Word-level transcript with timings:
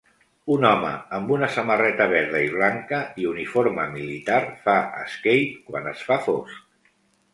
Un 0.53 0.63
home 0.69 0.93
amb 1.17 1.33
una 1.35 1.49
samarreta 1.55 2.07
verda 2.13 2.41
i 2.45 2.49
blanca 2.55 3.01
i 3.25 3.29
uniforme 3.33 3.87
militar 3.99 4.41
fa 4.65 4.79
skate 5.17 5.65
quan 5.71 5.93
es 5.97 6.03
fa 6.09 6.19
fosc 6.31 6.93